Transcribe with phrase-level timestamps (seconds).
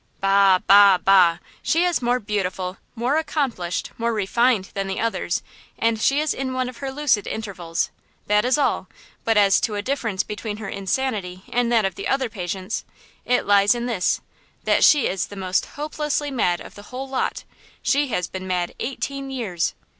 [0.19, 0.57] "Bah!
[0.65, 0.97] bah!
[0.97, 1.37] bah!
[1.61, 5.43] She is more beautiful, more accomplished, more refined than the others,
[5.77, 7.91] and she is in one of her lucid intervals!
[8.25, 8.87] That is all;
[9.23, 12.83] but as to a difference between her insanity and that of the other patients,
[13.25, 14.21] it lies in this,
[14.63, 17.43] that she is the most hopelessly mad of the whole lot!
[17.83, 19.75] She has been mad eighteen years!"